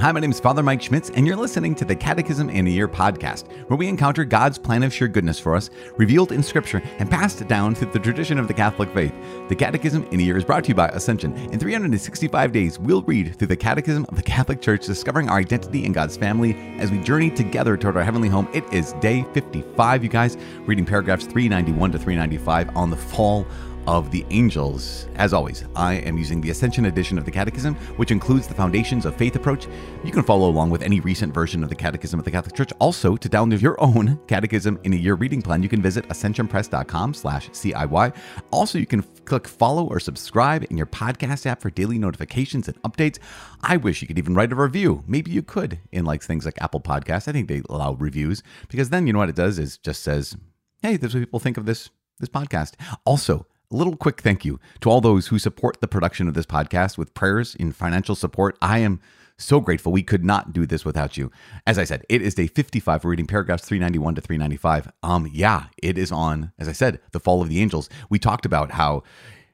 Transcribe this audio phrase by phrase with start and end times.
[0.00, 2.70] Hi, my name is Father Mike Schmitz, and you're listening to the Catechism in a
[2.70, 6.80] Year podcast, where we encounter God's plan of sheer goodness for us, revealed in Scripture
[7.00, 9.12] and passed down through the tradition of the Catholic faith.
[9.48, 11.36] The Catechism in a Year is brought to you by Ascension.
[11.50, 15.84] In 365 days, we'll read through the Catechism of the Catholic Church, discovering our identity
[15.84, 18.48] in God's family as we journey together toward our heavenly home.
[18.54, 23.48] It is day 55, you guys, reading paragraphs 391 to 395 on the fall
[23.88, 25.08] of the angels.
[25.16, 29.06] As always, I am using the Ascension edition of the Catechism, which includes the Foundations
[29.06, 29.66] of Faith approach.
[30.04, 32.70] You can follow along with any recent version of the Catechism of the Catholic Church.
[32.80, 38.12] Also, to download your own Catechism in a Year reading plan, you can visit ascensionpress.com/ciy.
[38.50, 42.76] Also, you can click follow or subscribe in your podcast app for daily notifications and
[42.82, 43.18] updates.
[43.62, 45.02] I wish you could even write a review.
[45.06, 47.26] Maybe you could in like things like Apple Podcasts.
[47.26, 50.36] I think they allow reviews because then you know what it does is just says,
[50.82, 52.74] "Hey, this is what people think of this this podcast."
[53.06, 56.46] Also, a little quick thank you to all those who support the production of this
[56.46, 58.56] podcast with prayers and financial support.
[58.62, 59.00] I am
[59.36, 59.92] so grateful.
[59.92, 61.30] We could not do this without you.
[61.66, 63.04] As I said, it is day 55.
[63.04, 64.90] We're reading paragraphs 391 to 395.
[65.02, 67.88] Um, yeah, it is on, as I said, the fall of the angels.
[68.10, 69.02] We talked about how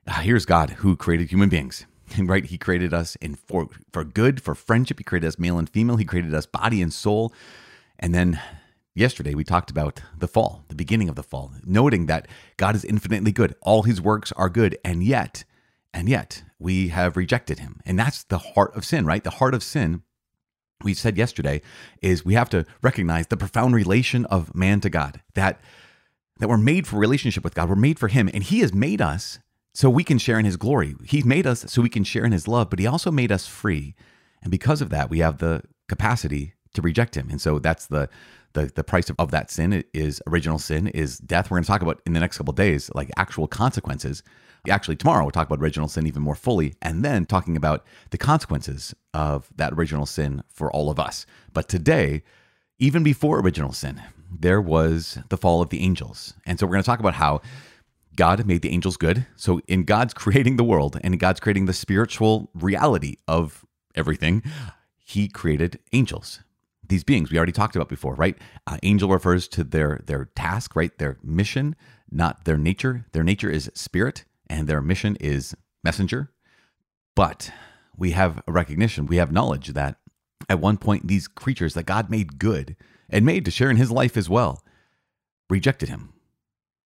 [0.07, 1.87] uh, here's God who created human beings.
[2.19, 4.99] Right, he created us in for for good, for friendship.
[4.99, 5.97] He created us male and female.
[5.97, 7.33] He created us body and soul.
[7.99, 8.41] And then
[8.97, 12.85] Yesterday, we talked about the fall, the beginning of the fall, noting that God is
[12.85, 13.57] infinitely good.
[13.61, 15.43] All his works are good, and yet,
[15.93, 17.81] and yet, we have rejected him.
[17.85, 19.25] And that's the heart of sin, right?
[19.25, 20.03] The heart of sin,
[20.85, 21.61] we said yesterday,
[22.03, 25.61] is we have to recognize the profound relation of man to God, that,
[26.39, 27.69] that we're made for relationship with God.
[27.69, 29.41] We're made for him, and he has made us
[29.73, 30.95] so we can share in his glory.
[31.05, 33.49] He's made us so we can share in his love, but he also made us
[33.49, 33.97] free.
[34.41, 37.29] And because of that, we have the capacity to reject him.
[37.29, 38.09] And so that's the
[38.55, 41.51] the, the price of, of that sin is original sin is death.
[41.51, 44.23] We're going to talk about in the next couple days, like actual consequences.
[44.69, 48.19] Actually, tomorrow we'll talk about original sin even more fully, and then talking about the
[48.19, 51.27] consequences of that original sin for all of us.
[51.53, 52.23] But today,
[52.79, 54.01] even before original sin,
[54.31, 56.35] there was the fall of the angels.
[56.47, 57.43] And so we're going to talk about how
[58.17, 59.27] God made the angels good.
[59.37, 64.43] So in God's creating the world and God's creating the spiritual reality of everything,
[64.97, 66.41] he created angels
[66.89, 68.37] these beings we already talked about before, right?
[68.67, 70.97] Uh, angel refers to their their task, right?
[70.99, 71.77] Their mission,
[72.11, 73.07] not their nature.
[73.13, 76.31] Their nature is spirit, and their mission is messenger.
[77.15, 77.51] But
[77.97, 79.97] we have a recognition, we have knowledge that
[80.49, 82.77] at one point these creatures that God made good
[83.09, 84.63] and made to share in His life as well
[85.49, 86.13] rejected Him.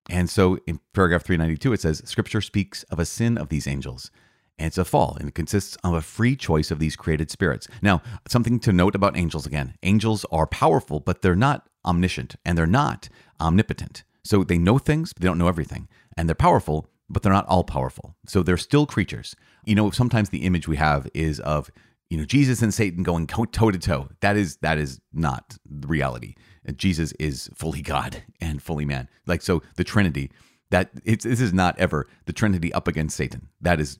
[0.09, 4.11] And so in paragraph 392, it says, Scripture speaks of a sin of these angels
[4.59, 7.67] and it's a fall, and it consists of a free choice of these created spirits.
[7.81, 12.57] Now, something to note about angels again angels are powerful, but they're not omniscient and
[12.57, 13.09] they're not
[13.39, 14.03] omnipotent.
[14.23, 15.87] So they know things, but they don't know everything.
[16.17, 18.15] And they're powerful, but they're not all powerful.
[18.27, 19.35] So they're still creatures.
[19.65, 21.71] You know, sometimes the image we have is of
[22.09, 24.09] you know Jesus and Satan going toe to toe.
[24.19, 26.35] That is that is not the reality.
[26.75, 29.07] Jesus is fully God and fully man.
[29.25, 30.31] Like so, the Trinity.
[30.71, 33.49] That it's this is not ever the Trinity up against Satan.
[33.61, 33.99] That is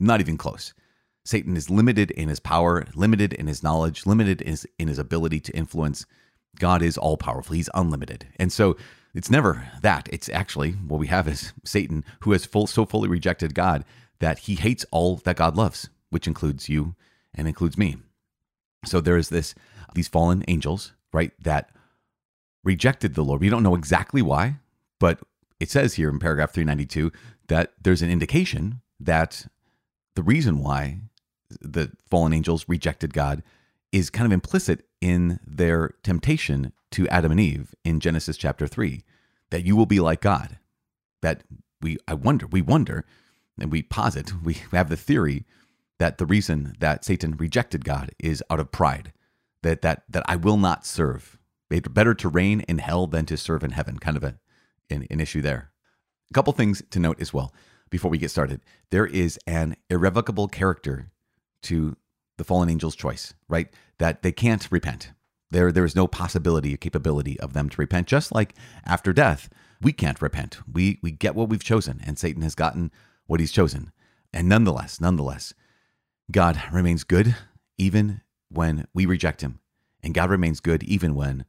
[0.00, 0.74] not even close.
[1.24, 5.56] Satan is limited in his power, limited in his knowledge, limited in his, ability to
[5.56, 6.06] influence.
[6.58, 8.26] God is all powerful, he's unlimited.
[8.38, 8.76] And so
[9.14, 10.08] it's never that.
[10.12, 13.84] It's actually what we have is Satan who has full, so fully rejected God
[14.20, 16.94] that he hates all that God loves, which includes you
[17.34, 17.96] and includes me.
[18.84, 19.54] So there is this
[19.94, 21.70] these fallen angels, right, that
[22.62, 23.40] rejected the Lord.
[23.40, 24.56] We don't know exactly why,
[24.98, 25.20] but
[25.58, 27.12] it says here in paragraph 392
[27.48, 29.46] that there's an indication that
[30.14, 30.98] the reason why
[31.60, 33.42] the fallen angels rejected God
[33.92, 39.02] is kind of implicit in their temptation to Adam and Eve in Genesis chapter 3
[39.50, 40.58] that you will be like God.
[41.22, 41.42] That
[41.80, 43.04] we I wonder, we wonder
[43.58, 45.44] and we posit, we have the theory
[45.98, 49.12] that the reason that Satan rejected God is out of pride.
[49.62, 51.36] That that that I will not serve.
[51.68, 53.98] Better to reign in hell than to serve in heaven.
[53.98, 54.38] Kind of a
[54.88, 55.70] an, an issue there.
[56.30, 57.52] A couple things to note as well
[57.90, 58.60] before we get started.
[58.90, 61.10] There is an irrevocable character
[61.62, 61.96] to
[62.38, 63.68] the fallen angel's choice, right?
[63.98, 65.12] That they can't repent.
[65.50, 68.06] There, there is no possibility or capability of them to repent.
[68.06, 68.54] Just like
[68.86, 69.50] after death,
[69.82, 70.58] we can't repent.
[70.70, 72.92] We we get what we've chosen, and Satan has gotten
[73.26, 73.92] what he's chosen.
[74.32, 75.54] And nonetheless, nonetheless,
[76.30, 77.34] God remains good
[77.78, 79.60] even when we reject him.
[80.02, 81.44] And God remains good even when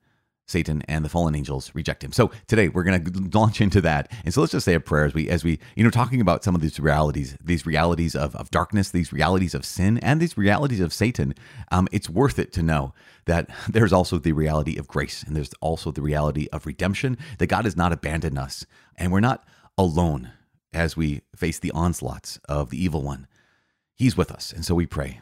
[0.48, 2.12] Satan and the fallen angels reject him.
[2.12, 4.12] So today we're going to launch into that.
[4.26, 6.44] And so let's just say a prayer as we, as we, you know, talking about
[6.44, 10.38] some of these realities, these realities of, of darkness, these realities of sin, and these
[10.38, 11.34] realities of Satan.
[11.72, 12.94] Um, it's worth it to know
[13.26, 17.48] that there's also the reality of grace and there's also the reality of redemption, that
[17.48, 18.66] God has not abandoned us
[18.96, 19.46] and we're not
[19.78, 20.32] alone
[20.74, 23.28] as we face the onslaughts of the evil one.
[23.96, 24.52] He's with us.
[24.52, 25.22] And so we pray.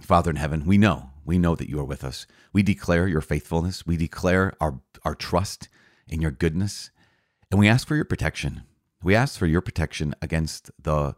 [0.00, 2.26] Father in heaven, we know, we know that you are with us.
[2.52, 3.86] We declare your faithfulness.
[3.86, 5.68] We declare our, our trust
[6.08, 6.90] in your goodness.
[7.52, 8.64] And we ask for your protection.
[9.00, 11.14] We ask for your protection against the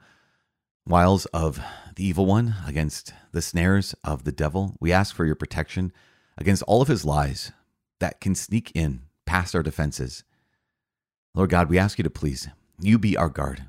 [0.86, 1.62] wiles of
[1.96, 4.76] the evil one, against the snares of the devil.
[4.80, 5.94] We ask for your protection
[6.36, 7.52] against all of his lies
[7.98, 10.24] that can sneak in past our defenses.
[11.34, 12.48] Lord God, we ask you to please,
[12.78, 13.64] you be our guard.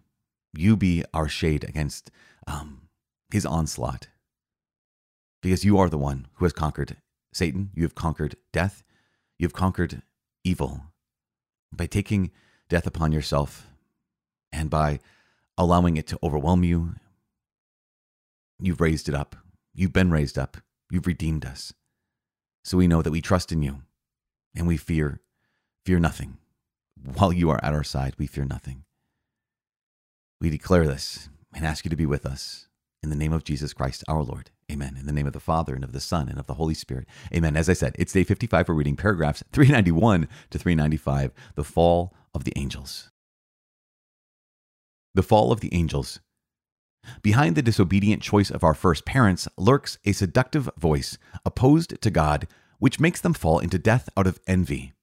[0.54, 2.12] You be our shade against
[2.48, 2.90] um,
[3.32, 4.10] his onslaught.
[5.44, 6.98] Because you are the one who has conquered
[7.32, 7.70] Satan.
[7.76, 8.84] You have conquered death.
[9.38, 10.02] You have conquered
[10.44, 10.86] evil.
[11.72, 12.32] By taking
[12.70, 13.68] death upon yourself
[14.52, 15.00] and by
[15.56, 16.96] allowing it to overwhelm you
[18.64, 19.36] You've raised it up.
[19.74, 20.56] You've been raised up.
[20.90, 21.74] You've redeemed us.
[22.64, 23.82] So we know that we trust in you
[24.56, 25.20] and we fear,
[25.86, 26.38] fear nothing.
[27.16, 28.86] While you are at our side, we fear nothing.
[30.40, 32.70] We declare this and ask you to be with us
[33.02, 34.52] in the name of Jesus Christ our Lord.
[34.74, 34.98] Amen.
[35.00, 37.08] In the name of the Father and of the Son and of the Holy Spirit.
[37.32, 37.56] Amen.
[37.56, 42.44] As I said, it's day 55 for reading paragraphs 391 to 395, the fall of
[42.44, 43.12] the angels.
[45.14, 46.22] The fall of the angels
[47.22, 52.48] Behind the disobedient choice of our first parents lurks a seductive voice opposed to God,
[52.80, 54.94] which makes them fall into death out of envy.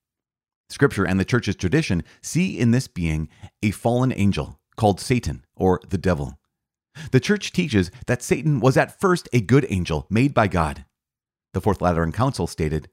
[0.69, 3.28] Scripture and the church's tradition see in this being
[3.62, 6.39] a fallen angel called Satan or the devil.
[7.12, 10.84] The church teaches that Satan was at first a good angel made by God.
[11.52, 12.88] The Fourth Lateran Council stated,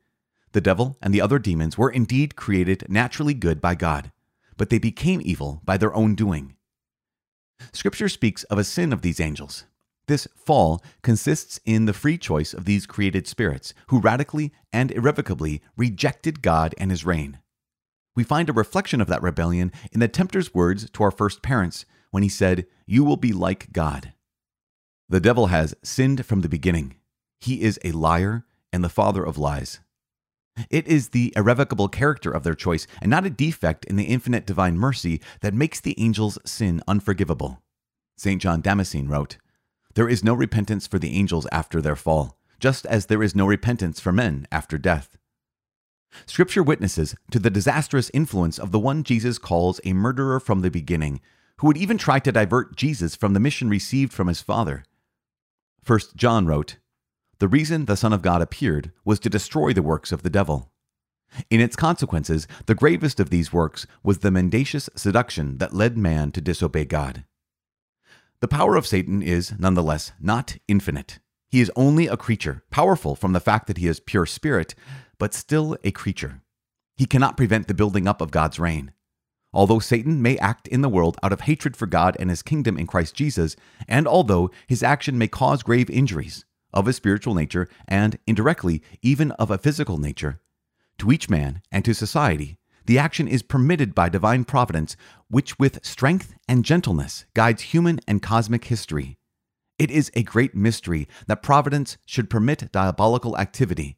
[0.51, 4.11] The devil and the other demons were indeed created naturally good by God,
[4.57, 6.55] but they became evil by their own doing.
[7.73, 9.65] Scripture speaks of a sin of these angels.
[10.07, 15.61] This fall consists in the free choice of these created spirits who radically and irrevocably
[15.75, 17.39] rejected God and his reign.
[18.15, 21.85] We find a reflection of that rebellion in the tempter's words to our first parents
[22.12, 24.13] when he said, You will be like God.
[25.09, 26.95] The devil has sinned from the beginning.
[27.39, 29.80] He is a liar and the father of lies.
[30.69, 34.45] It is the irrevocable character of their choice and not a defect in the infinite
[34.45, 37.62] divine mercy that makes the angels' sin unforgivable.
[38.18, 38.42] St.
[38.42, 39.38] John Damascene wrote,
[39.94, 43.45] There is no repentance for the angels after their fall, just as there is no
[43.45, 45.18] repentance for men after death.
[46.25, 50.71] Scripture witnesses to the disastrous influence of the one Jesus calls a murderer from the
[50.71, 51.21] beginning,
[51.59, 54.83] who would even try to divert Jesus from the mission received from his Father.
[55.83, 56.77] First John wrote,
[57.39, 60.71] the reason the Son of God appeared was to destroy the works of the devil.
[61.51, 66.31] In its consequences, the gravest of these works was the mendacious seduction that led man
[66.31, 67.25] to disobey God.
[68.39, 71.19] The power of Satan is, nonetheless, not infinite.
[71.50, 74.74] He is only a creature, powerful from the fact that he is pure spirit,
[75.19, 76.42] but still a creature.
[76.95, 78.94] He cannot prevent the building up of God's reign.
[79.57, 82.77] Although Satan may act in the world out of hatred for God and his kingdom
[82.77, 83.56] in Christ Jesus,
[83.88, 89.31] and although his action may cause grave injuries, of a spiritual nature and, indirectly, even
[89.31, 90.42] of a physical nature.
[91.00, 94.95] To each man and to society, the action is permitted by divine providence,
[95.27, 99.18] which with strength and gentleness guides human and cosmic history.
[99.80, 103.98] It is a great mystery that providence should permit diabolical activity,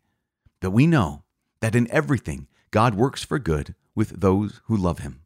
[0.61, 1.25] but we know
[1.59, 5.25] that in everything God works for good with those who love him.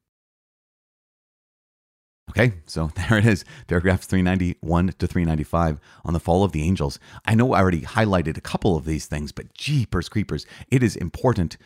[2.35, 6.97] Okay, so there it is, paragraphs 391 to 395 on the fall of the angels.
[7.25, 10.95] I know I already highlighted a couple of these things, but jeepers creepers, it is
[10.95, 11.57] important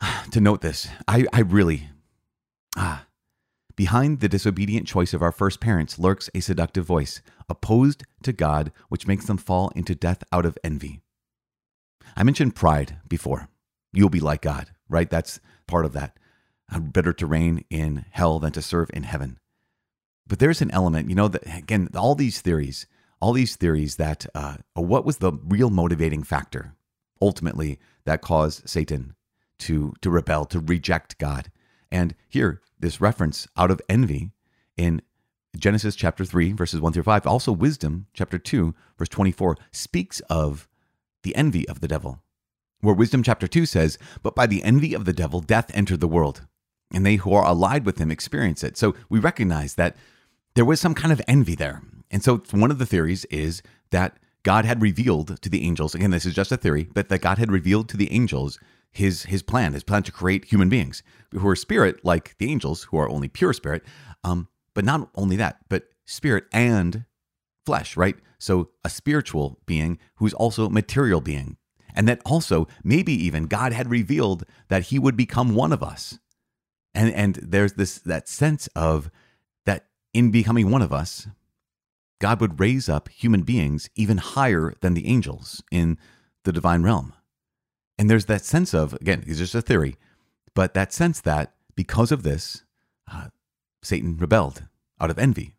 [0.32, 0.88] to note this.
[1.06, 1.90] I, I really,
[2.76, 3.06] ah,
[3.76, 8.72] behind the disobedient choice of our first parents lurks a seductive voice, opposed to God,
[8.88, 11.00] which makes them fall into death out of envy.
[12.16, 13.48] I mentioned pride before.
[13.92, 15.08] You'll be like God, right?
[15.08, 15.38] That's
[15.68, 16.18] part of that.
[16.76, 19.38] Better to reign in hell than to serve in heaven
[20.26, 22.86] but there's an element, you know, that again, all these theories,
[23.20, 26.74] all these theories that uh, what was the real motivating factor
[27.20, 29.14] ultimately that caused Satan
[29.58, 31.50] to to rebel, to reject God.
[31.90, 34.32] And here, this reference out of envy
[34.76, 35.00] in
[35.56, 40.68] Genesis chapter 3, verses 1 through 5, also Wisdom chapter 2, verse 24, speaks of
[41.22, 42.22] the envy of the devil.
[42.80, 46.08] Where Wisdom chapter 2 says, But by the envy of the devil, death entered the
[46.08, 46.46] world,
[46.92, 48.76] and they who are allied with him experience it.
[48.76, 49.96] So we recognize that
[50.56, 51.82] there was some kind of envy there.
[52.10, 56.10] And so one of the theories is that God had revealed to the angels, again,
[56.10, 58.58] this is just a theory, but that God had revealed to the angels
[58.90, 62.84] his his plan, his plan to create human beings who are spirit like the angels,
[62.84, 63.82] who are only pure spirit.
[64.24, 67.04] Um, but not only that, but spirit and
[67.66, 68.16] flesh, right?
[68.38, 71.58] So a spiritual being who's also material being.
[71.94, 76.18] And that also maybe even God had revealed that he would become one of us.
[76.94, 79.10] And and there's this that sense of
[80.16, 81.28] in becoming one of us,
[82.22, 85.98] God would raise up human beings even higher than the angels in
[86.44, 87.12] the divine realm.
[87.98, 89.96] And there's that sense of, again, it's just a theory,
[90.54, 92.64] but that sense that because of this,
[93.12, 93.28] uh,
[93.82, 94.62] Satan rebelled
[94.98, 95.54] out of envy.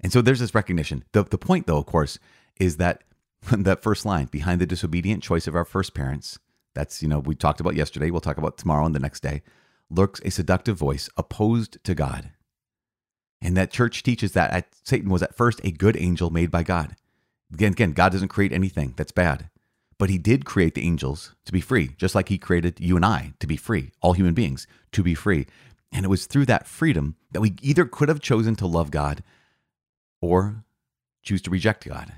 [0.00, 1.04] And so there's this recognition.
[1.12, 2.18] The, the point, though, of course,
[2.60, 3.04] is that
[3.52, 6.38] that first line behind the disobedient choice of our first parents,
[6.74, 9.40] that's, you know, we talked about yesterday, we'll talk about tomorrow and the next day,
[9.88, 12.32] lurks a seductive voice opposed to God.
[13.42, 16.94] And that church teaches that Satan was at first a good angel made by God.
[17.52, 19.50] Again, again, God doesn't create anything that's bad,
[19.98, 23.04] but he did create the angels to be free, just like he created you and
[23.04, 25.46] I to be free, all human beings to be free.
[25.90, 29.22] And it was through that freedom that we either could have chosen to love God
[30.20, 30.64] or
[31.22, 32.14] choose to reject God.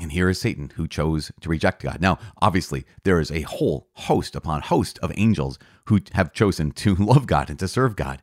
[0.00, 2.00] And here is Satan who chose to reject God.
[2.00, 6.94] Now, obviously, there is a whole host upon host of angels who have chosen to
[6.98, 8.22] love God and to serve God.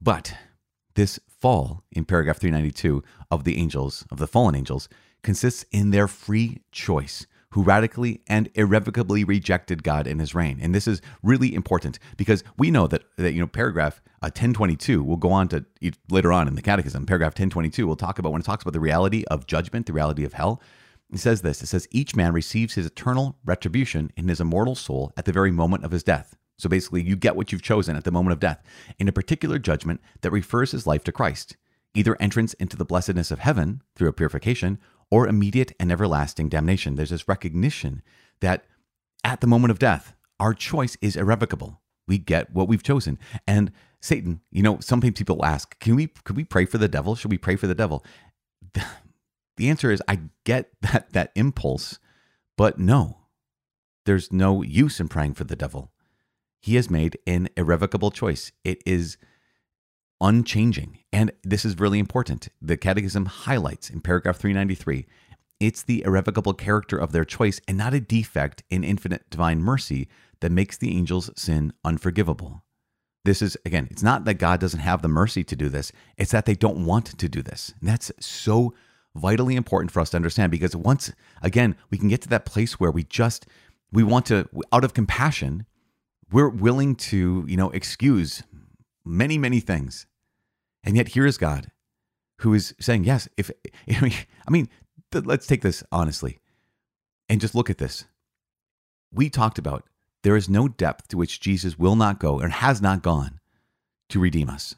[0.00, 0.34] But
[0.94, 4.88] this fall in paragraph 392 of the angels, of the fallen angels,
[5.22, 10.58] consists in their free choice who radically and irrevocably rejected God and his reign.
[10.62, 15.02] And this is really important because we know that, that you know, paragraph uh, 1022
[15.02, 15.64] will go on to
[16.10, 17.06] later on in the catechism.
[17.06, 20.24] Paragraph 1022 will talk about when it talks about the reality of judgment, the reality
[20.24, 20.62] of hell.
[21.12, 25.12] It says this it says, each man receives his eternal retribution in his immortal soul
[25.16, 26.36] at the very moment of his death.
[26.60, 28.62] So basically, you get what you've chosen at the moment of death
[28.98, 31.56] in a particular judgment that refers his life to Christ,
[31.94, 34.78] either entrance into the blessedness of heaven through a purification
[35.10, 36.94] or immediate and everlasting damnation.
[36.94, 38.02] There's this recognition
[38.40, 38.64] that
[39.24, 41.80] at the moment of death, our choice is irrevocable.
[42.06, 43.18] We get what we've chosen.
[43.46, 47.14] And Satan, you know, sometimes people ask, can we could we pray for the devil?
[47.14, 48.04] Should we pray for the devil?
[49.56, 51.98] The answer is I get that that impulse,
[52.56, 53.18] but no.
[54.06, 55.92] There's no use in praying for the devil.
[56.60, 58.52] He has made an irrevocable choice.
[58.64, 59.16] It is
[60.20, 60.98] unchanging.
[61.12, 62.48] And this is really important.
[62.60, 65.06] The Catechism highlights in paragraph 393
[65.60, 70.08] it's the irrevocable character of their choice and not a defect in infinite divine mercy
[70.40, 72.64] that makes the angels' sin unforgivable.
[73.26, 76.32] This is, again, it's not that God doesn't have the mercy to do this, it's
[76.32, 77.74] that they don't want to do this.
[77.78, 78.74] And that's so
[79.14, 81.12] vitally important for us to understand because once,
[81.42, 83.46] again, we can get to that place where we just,
[83.92, 85.66] we want to, out of compassion,
[86.32, 88.42] we're willing to, you know, excuse
[89.04, 90.06] many, many things
[90.82, 91.70] and yet here is God
[92.38, 93.50] who is saying, yes, if,
[93.88, 94.68] I mean,
[95.12, 96.38] let's take this honestly
[97.28, 98.04] and just look at this.
[99.12, 99.84] We talked about
[100.22, 103.40] there is no depth to which Jesus will not go and has not gone
[104.08, 104.74] to redeem us.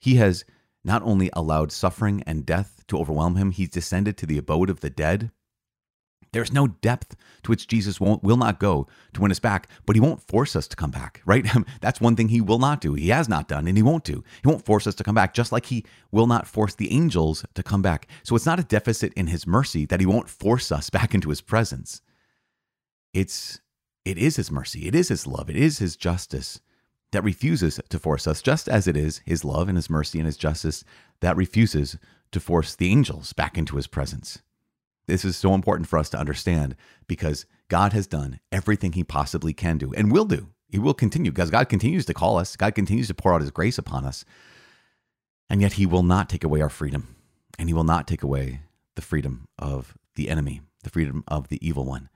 [0.00, 0.44] He has
[0.84, 4.80] not only allowed suffering and death to overwhelm him, he's descended to the abode of
[4.80, 5.30] the dead
[6.32, 9.96] there's no depth to which Jesus won't, will not go to win us back, but
[9.96, 11.46] he won't force us to come back, right?
[11.80, 12.94] That's one thing he will not do.
[12.94, 14.24] He has not done, and he won't do.
[14.42, 17.44] He won't force us to come back, just like he will not force the angels
[17.54, 18.08] to come back.
[18.22, 21.30] So it's not a deficit in his mercy that he won't force us back into
[21.30, 22.00] his presence.
[23.14, 23.60] It's
[24.04, 26.60] it is his mercy, it is his love, it is his justice
[27.12, 30.26] that refuses to force us, just as it is his love and his mercy and
[30.26, 30.84] his justice
[31.20, 31.98] that refuses
[32.32, 34.40] to force the angels back into his presence.
[35.08, 36.76] This is so important for us to understand
[37.08, 40.48] because God has done everything he possibly can do and will do.
[40.68, 43.50] He will continue because God continues to call us, God continues to pour out his
[43.50, 44.26] grace upon us.
[45.48, 47.16] And yet he will not take away our freedom,
[47.58, 48.60] and he will not take away
[48.96, 52.10] the freedom of the enemy, the freedom of the evil one.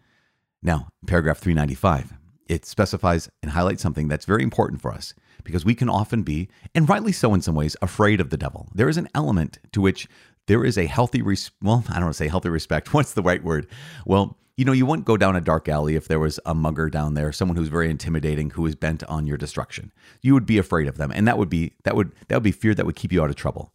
[0.62, 2.12] Now, paragraph 395,
[2.46, 6.50] it specifies and highlights something that's very important for us because we can often be,
[6.74, 8.68] and rightly so in some ways, afraid of the devil.
[8.74, 10.08] There is an element to which
[10.46, 12.92] there is a healthy, res- well, I don't want to say healthy respect.
[12.94, 13.66] What's the right word?
[14.06, 16.90] Well, you know, you wouldn't go down a dark alley if there was a mugger
[16.90, 19.92] down there, someone who's very intimidating, who is bent on your destruction.
[20.20, 22.52] You would be afraid of them, and that would be that would that would be
[22.52, 23.72] fear that would keep you out of trouble.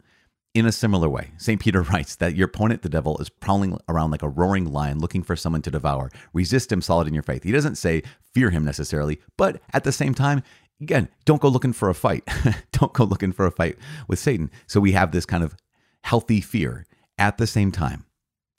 [0.54, 1.60] In a similar way, St.
[1.60, 5.24] Peter writes that your opponent, the devil, is prowling around like a roaring lion looking
[5.24, 6.12] for someone to devour.
[6.32, 7.44] Resist him solid in your faith.
[7.44, 10.44] He doesn't say fear him necessarily, but at the same time,
[10.80, 12.24] again, don't go looking for a fight.
[12.72, 14.52] don't go looking for a fight with Satan.
[14.68, 15.56] So we have this kind of
[16.04, 16.86] healthy fear.
[17.20, 18.06] At the same time,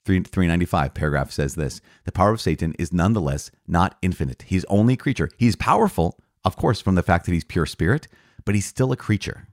[0.04, 4.42] 395 paragraph says this The power of Satan is nonetheless not infinite.
[4.47, 5.30] He's only a creature.
[5.37, 8.09] He's powerful, of course, from the fact that he's pure spirit,
[8.45, 9.49] but he's still a creature.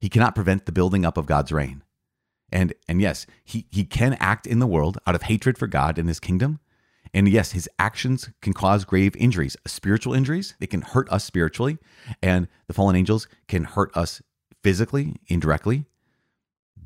[0.00, 1.82] He cannot prevent the building up of God's reign.
[2.50, 5.98] And, and yes, he, he can act in the world out of hatred for God
[5.98, 6.58] and his kingdom.
[7.12, 10.54] And yes, his actions can cause grave injuries, uh, spiritual injuries.
[10.58, 11.78] They can hurt us spiritually.
[12.22, 14.22] And the fallen angels can hurt us
[14.62, 15.84] physically, indirectly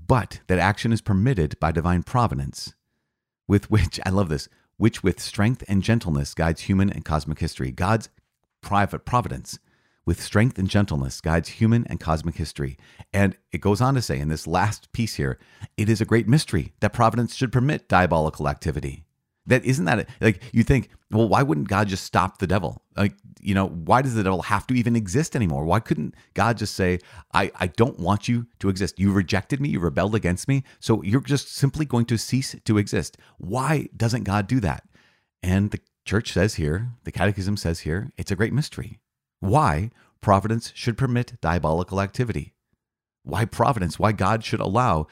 [0.07, 2.75] but that action is permitted by divine providence,
[3.47, 7.71] with which, I love this, which with strength and gentleness guides human and cosmic history.
[7.71, 8.09] God's
[8.61, 9.59] private providence,
[10.07, 12.77] with strength and gentleness guides human and cosmic history.
[13.13, 15.39] And it goes on to say in this last piece here,
[15.77, 19.05] it is a great mystery that providence should permit diabolical activity.
[19.47, 22.83] That isn't that like you think, well, why wouldn't God just stop the devil?
[22.97, 25.65] Like, you know, why does the devil have to even exist anymore?
[25.67, 26.99] Why couldn't God just say,
[27.35, 28.99] I, I don't want you to exist?
[28.99, 32.79] You rejected me, you rebelled against me, so you're just simply going to cease to
[32.79, 33.19] exist.
[33.37, 34.89] Why doesn't God do that?
[35.43, 38.99] And the church says here, the catechism says here, it's a great mystery.
[39.41, 39.91] Why
[40.23, 42.55] providence should permit diabolical activity?
[43.25, 45.07] Why providence, why God should allow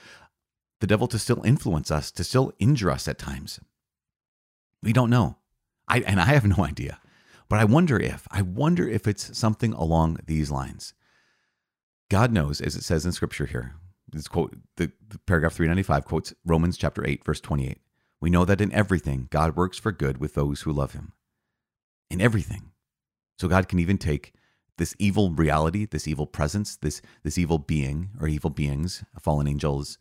[0.81, 3.61] the devil to still influence us, to still injure us at times?
[4.83, 5.37] We don't know.
[5.89, 6.99] I, and I have no idea.
[7.49, 10.95] But I wonder if, I wonder if it's something along these lines.
[12.11, 13.75] God knows, as it says in scripture here,
[14.11, 17.79] this quote, the, the paragraph 395 quotes Romans chapter 8, verse 28.
[18.21, 21.13] We know that in everything God works for good with those who love him.
[22.11, 22.71] In everything.
[23.39, 24.33] So God can even take
[24.79, 29.99] this evil reality, this evil presence, this this evil being or evil beings, fallen angels,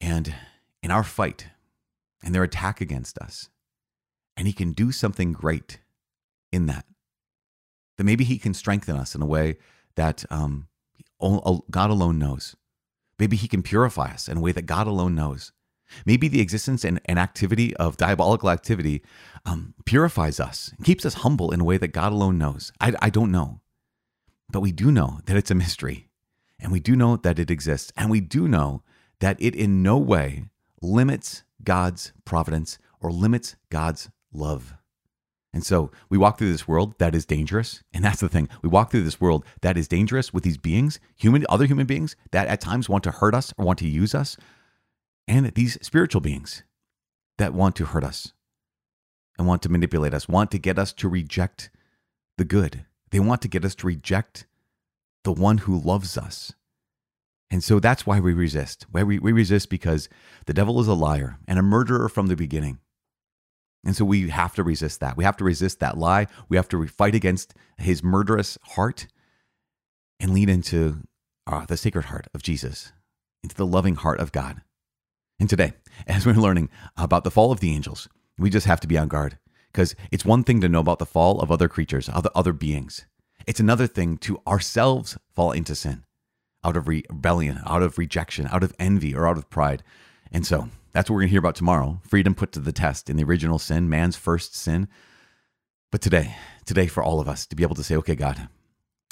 [0.00, 0.34] and
[0.82, 1.46] in our fight
[2.22, 3.48] and their attack against us,
[4.36, 5.80] and he can do something great
[6.52, 6.86] in that.
[7.98, 9.56] That maybe he can strengthen us in a way
[9.94, 10.68] that um,
[11.20, 12.56] God alone knows.
[13.18, 15.52] Maybe he can purify us in a way that God alone knows.
[16.06, 19.02] Maybe the existence and, and activity of diabolical activity
[19.44, 22.72] um, purifies us, and keeps us humble in a way that God alone knows.
[22.80, 23.60] I, I don't know.
[24.50, 26.08] But we do know that it's a mystery,
[26.58, 28.82] and we do know that it exists, and we do know
[29.20, 30.46] that it in no way
[30.80, 34.74] limits God's providence or limits God's love.
[35.54, 37.82] And so we walk through this world that is dangerous.
[37.92, 38.48] And that's the thing.
[38.62, 42.16] We walk through this world that is dangerous with these beings, human, other human beings
[42.30, 44.36] that at times want to hurt us or want to use us,
[45.28, 46.62] and these spiritual beings
[47.38, 48.32] that want to hurt us
[49.38, 51.70] and want to manipulate us, want to get us to reject
[52.38, 52.84] the good.
[53.10, 54.46] They want to get us to reject
[55.24, 56.52] the one who loves us.
[57.50, 58.86] And so that's why we resist.
[58.90, 60.08] Why we, we resist because
[60.46, 62.78] the devil is a liar and a murderer from the beginning.
[63.84, 65.16] And so we have to resist that.
[65.16, 66.28] We have to resist that lie.
[66.48, 69.08] We have to fight against his murderous heart
[70.20, 71.02] and lean into
[71.46, 72.92] uh, the sacred heart of Jesus,
[73.42, 74.62] into the loving heart of God.
[75.40, 75.72] And today,
[76.06, 79.08] as we're learning about the fall of the angels, we just have to be on
[79.08, 79.38] guard
[79.72, 83.06] because it's one thing to know about the fall of other creatures, other, other beings.
[83.46, 86.04] It's another thing to ourselves fall into sin
[86.64, 89.82] out of rebellion, out of rejection, out of envy, or out of pride.
[90.30, 92.00] And so that's what we're going to hear about tomorrow.
[92.06, 94.88] Freedom put to the test in the original sin, man's first sin.
[95.90, 98.48] But today, today for all of us to be able to say, okay, God,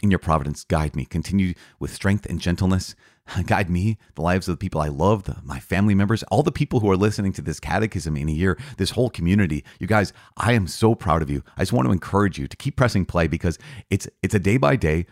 [0.03, 1.05] in your providence, guide me.
[1.05, 2.95] Continue with strength and gentleness.
[3.47, 6.51] Guide me, the lives of the people I love, the, my family members, all the
[6.51, 9.64] people who are listening to this catechism in a year, this whole community.
[9.79, 11.43] You guys, I am so proud of you.
[11.57, 14.57] I just want to encourage you to keep pressing play because it's it's a day
[14.57, 15.07] by day.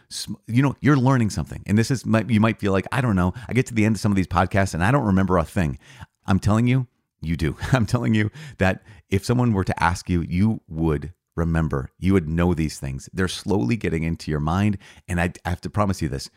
[0.46, 3.34] You know, you're learning something, and this is you might feel like I don't know.
[3.48, 5.44] I get to the end of some of these podcasts and I don't remember a
[5.44, 5.78] thing.
[6.28, 6.86] I'm telling you,
[7.20, 7.56] you do.
[7.72, 11.90] I'm telling you that if someone were to ask you, you would remember.
[11.98, 13.08] You would know these things.
[13.12, 14.78] They're slowly getting into your mind.
[15.08, 16.30] And I, I have to promise you this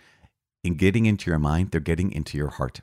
[0.63, 2.81] in getting into your mind, they're getting into your heart.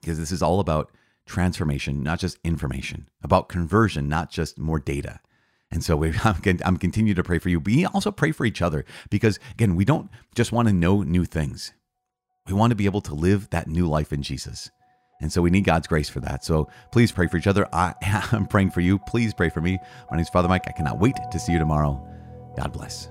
[0.00, 0.90] Because this is all about
[1.26, 5.20] transformation, not just information, about conversion, not just more data.
[5.70, 7.60] And so we, I'm, I'm to pray for you.
[7.60, 11.24] We also pray for each other because, again, we don't just want to know new
[11.24, 11.72] things.
[12.46, 14.70] We want to be able to live that new life in Jesus.
[15.22, 16.44] And so we need God's grace for that.
[16.44, 17.68] So please pray for each other.
[17.72, 17.94] I
[18.32, 18.98] am praying for you.
[18.98, 19.78] Please pray for me.
[20.10, 20.64] My name is Father Mike.
[20.66, 22.06] I cannot wait to see you tomorrow.
[22.56, 23.08] God bless.